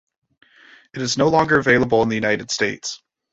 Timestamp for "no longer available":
1.19-2.01